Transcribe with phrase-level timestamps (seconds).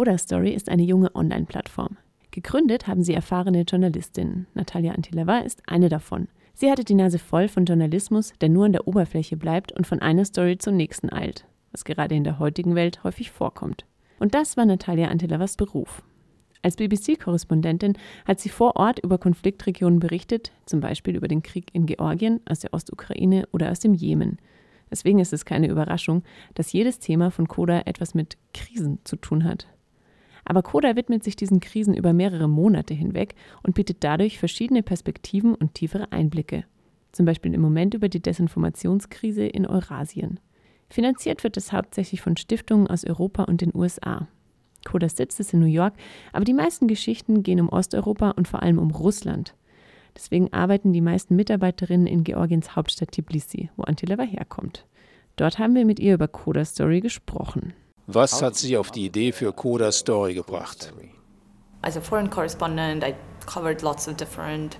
[0.00, 1.98] Coda Story ist eine junge Online-Plattform.
[2.30, 4.46] Gegründet haben sie erfahrene Journalistinnen.
[4.54, 6.28] Natalia Antilava ist eine davon.
[6.54, 9.98] Sie hatte die Nase voll von Journalismus, der nur an der Oberfläche bleibt und von
[9.98, 13.84] einer Story zur nächsten eilt, was gerade in der heutigen Welt häufig vorkommt.
[14.18, 16.02] Und das war Natalia Antilavas Beruf.
[16.62, 21.84] Als BBC-Korrespondentin hat sie vor Ort über Konfliktregionen berichtet, zum Beispiel über den Krieg in
[21.84, 24.38] Georgien, aus der Ostukraine oder aus dem Jemen.
[24.90, 26.22] Deswegen ist es keine Überraschung,
[26.54, 29.66] dass jedes Thema von Koda etwas mit Krisen zu tun hat.
[30.50, 35.54] Aber Koda widmet sich diesen Krisen über mehrere Monate hinweg und bietet dadurch verschiedene Perspektiven
[35.54, 36.64] und tiefere Einblicke.
[37.12, 40.40] Zum Beispiel im Moment über die Desinformationskrise in Eurasien.
[40.88, 44.26] Finanziert wird es hauptsächlich von Stiftungen aus Europa und den USA.
[44.84, 45.94] Kodas Sitz ist in New York,
[46.32, 49.54] aber die meisten Geschichten gehen um Osteuropa und vor allem um Russland.
[50.16, 54.84] Deswegen arbeiten die meisten Mitarbeiterinnen in Georgiens Hauptstadt Tbilisi, wo Antileva herkommt.
[55.36, 57.72] Dort haben wir mit ihr über Koda Story gesprochen.
[58.12, 60.92] Was hat Sie auf die Idee für Coda Story gebracht?
[61.82, 63.14] As a foreign correspondent, I
[63.46, 64.76] covered lots of different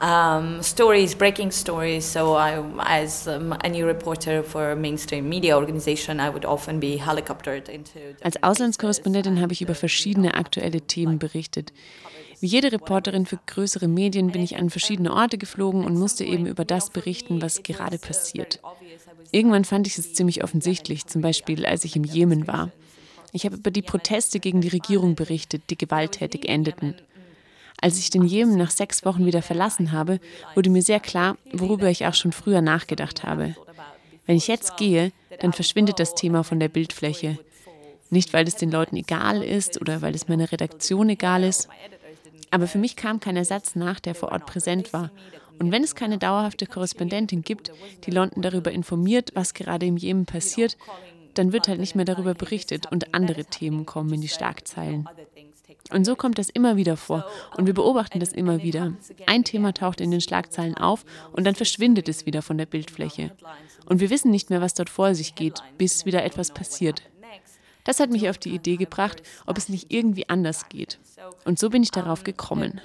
[0.00, 2.04] um, stories, breaking stories.
[2.04, 6.80] So, I, as um, a new reporter for a mainstream media organization, I would often
[6.80, 7.98] be helicoptered into.
[8.22, 11.72] Als Auslandskorrespondentin habe ich über verschiedene aktuelle Themen berichtet.
[12.40, 16.46] Wie jede Reporterin für größere Medien bin ich an verschiedene Orte geflogen und musste eben
[16.46, 18.60] über das berichten, was gerade passiert.
[19.32, 22.70] Irgendwann fand ich es ziemlich offensichtlich, zum Beispiel als ich im Jemen war.
[23.32, 26.94] Ich habe über die Proteste gegen die Regierung berichtet, die gewalttätig endeten.
[27.80, 30.18] Als ich den Jemen nach sechs Wochen wieder verlassen habe,
[30.54, 33.54] wurde mir sehr klar, worüber ich auch schon früher nachgedacht habe.
[34.26, 37.38] Wenn ich jetzt gehe, dann verschwindet das Thema von der Bildfläche.
[38.10, 41.68] Nicht, weil es den Leuten egal ist oder weil es meiner Redaktion egal ist.
[42.50, 45.10] Aber für mich kam kein Ersatz nach, der vor Ort präsent war.
[45.58, 47.72] Und wenn es keine dauerhafte Korrespondentin gibt,
[48.04, 50.76] die London darüber informiert, was gerade im Jemen passiert,
[51.34, 55.08] dann wird halt nicht mehr darüber berichtet und andere Themen kommen in die Schlagzeilen.
[55.90, 57.24] Und so kommt das immer wieder vor
[57.56, 58.92] und wir beobachten das immer wieder.
[59.26, 63.30] Ein Thema taucht in den Schlagzeilen auf und dann verschwindet es wieder von der Bildfläche.
[63.86, 67.02] Und wir wissen nicht mehr, was dort vor sich geht, bis wieder etwas passiert.
[67.84, 70.98] Das hat mich auf die Idee gebracht, ob es nicht irgendwie anders geht.
[71.46, 72.82] Und so bin ich darauf gekommen.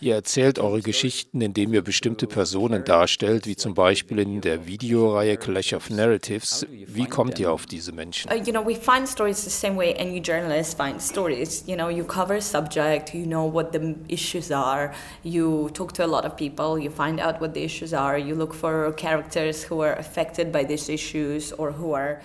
[0.00, 5.36] Ihr erzählt eure Geschichten, indem ihr bestimmte Personen darstellt, wie zum Beispiel in der Videoreihe
[5.36, 6.64] Clash of Narratives.
[6.70, 8.30] Wie kommt ihr auf diese Menschen?
[8.30, 11.64] Uh, you know, we find stories the same way any journalist finds stories.
[11.66, 14.92] You know, you cover subject, you know what the issues are,
[15.24, 18.36] you talk to a lot of people, you find out what the issues are, you
[18.36, 22.20] look for characters who are affected by these issues or who are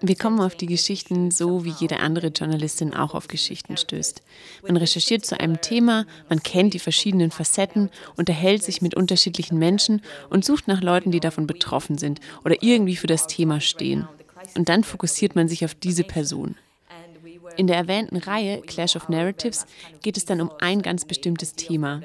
[0.00, 4.22] wir kommen auf die Geschichten so, wie jede andere Journalistin auch auf Geschichten stößt.
[4.66, 10.02] Man recherchiert zu einem Thema, man kennt die verschiedenen Facetten, unterhält sich mit unterschiedlichen Menschen
[10.30, 14.08] und sucht nach Leuten, die davon betroffen sind oder irgendwie für das Thema stehen.
[14.56, 16.56] Und dann fokussiert man sich auf diese Person.
[17.56, 19.66] In der erwähnten Reihe Clash of Narratives
[20.02, 22.02] geht es dann um ein ganz bestimmtes Thema.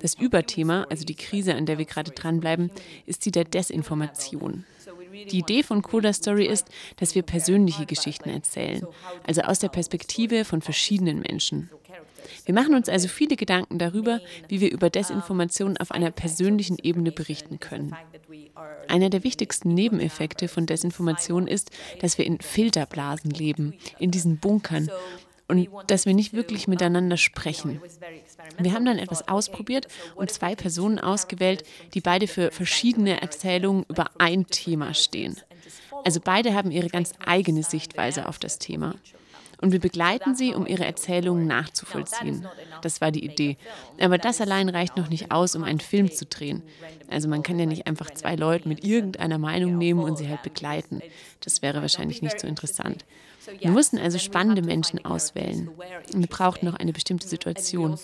[0.00, 2.70] Das Überthema, also die Krise, an der wir gerade dranbleiben,
[3.06, 4.64] ist die der Desinformation.
[5.30, 8.86] Die Idee von Coda Story ist, dass wir persönliche Geschichten erzählen,
[9.26, 11.70] also aus der Perspektive von verschiedenen Menschen.
[12.44, 17.12] Wir machen uns also viele Gedanken darüber, wie wir über Desinformation auf einer persönlichen Ebene
[17.12, 17.94] berichten können.
[18.88, 24.90] Einer der wichtigsten Nebeneffekte von Desinformation ist, dass wir in Filterblasen leben, in diesen Bunkern
[25.48, 27.80] und dass wir nicht wirklich miteinander sprechen.
[28.58, 31.64] Wir haben dann etwas ausprobiert und zwei Personen ausgewählt,
[31.94, 35.36] die beide für verschiedene Erzählungen über ein Thema stehen.
[36.04, 38.94] Also beide haben ihre ganz eigene Sichtweise auf das Thema.
[39.60, 42.46] Und wir begleiten sie, um ihre Erzählungen nachzuvollziehen.
[42.82, 43.56] Das war die Idee.
[43.98, 46.62] Aber das allein reicht noch nicht aus, um einen Film zu drehen.
[47.08, 50.42] Also man kann ja nicht einfach zwei Leute mit irgendeiner Meinung nehmen und sie halt
[50.42, 51.00] begleiten.
[51.40, 53.04] Das wäre wahrscheinlich nicht so interessant.
[53.60, 55.70] Wir mussten also spannende Menschen auswählen.
[56.12, 57.98] Wir brauchten noch eine bestimmte Situation.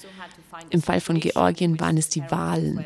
[0.71, 2.85] Im Fall von Georgien waren es die Wahlen.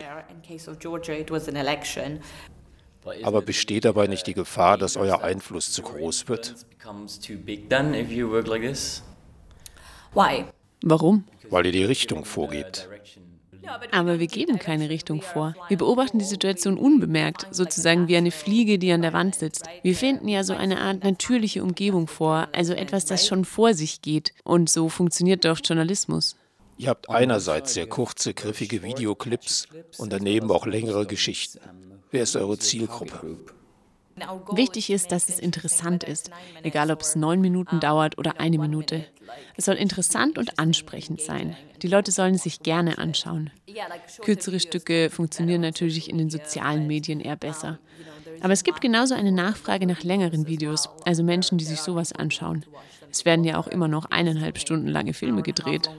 [3.22, 6.54] Aber besteht dabei nicht die Gefahr, dass euer Einfluss zu groß wird?
[10.82, 11.24] Warum?
[11.50, 12.88] Weil ihr die Richtung vorgebt.
[13.90, 15.54] Aber wir geben keine Richtung vor.
[15.68, 19.66] Wir beobachten die Situation unbemerkt, sozusagen wie eine Fliege, die an der Wand sitzt.
[19.82, 24.02] Wir finden ja so eine Art natürliche Umgebung vor, also etwas, das schon vor sich
[24.02, 24.32] geht.
[24.44, 26.36] Und so funktioniert doch Journalismus.
[26.78, 29.66] Ihr habt einerseits sehr kurze, griffige Videoclips
[29.98, 31.60] und daneben auch längere Geschichten.
[32.10, 33.38] Wer ist eure Zielgruppe?
[34.52, 36.30] Wichtig ist, dass es interessant ist,
[36.62, 39.04] egal ob es neun Minuten dauert oder eine Minute.
[39.56, 41.56] Es soll interessant und ansprechend sein.
[41.82, 43.50] Die Leute sollen sich gerne anschauen.
[44.22, 47.78] Kürzere Stücke funktionieren natürlich in den sozialen Medien eher besser.
[48.40, 52.64] Aber es gibt genauso eine Nachfrage nach längeren Videos, also Menschen, die sich sowas anschauen.
[53.10, 55.90] Es werden ja auch immer noch eineinhalb Stunden lange Filme gedreht.